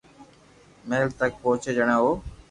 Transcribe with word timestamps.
مھل 0.89 1.03
تڪ 1.19 1.31
پوچي 1.41 1.71
جڻي 1.77 1.95
او 2.01 2.07